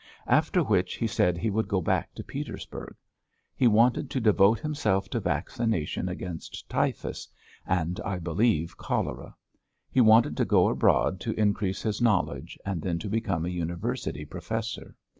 After 0.25 0.63
which 0.63 0.95
he 0.95 1.05
said 1.05 1.37
he 1.37 1.51
would 1.51 1.67
go 1.67 1.79
back 1.79 2.15
to 2.15 2.23
Petersburg. 2.23 2.95
He 3.55 3.67
wanted 3.67 4.09
to 4.09 4.19
devote 4.19 4.59
himself 4.59 5.09
to 5.09 5.19
vaccination 5.19 6.09
against 6.09 6.67
typhus, 6.67 7.27
and, 7.67 7.99
I 8.03 8.17
believe, 8.17 8.77
cholera; 8.77 9.35
he 9.91 10.01
wanted 10.01 10.35
to 10.37 10.45
go 10.45 10.69
abroad 10.69 11.19
to 11.19 11.39
increase 11.39 11.83
his 11.83 12.01
knowledge 12.01 12.57
and 12.65 12.81
then 12.81 12.97
to 12.97 13.09
become 13.09 13.45
a 13.45 13.49
University 13.49 14.25
professor. 14.25 14.95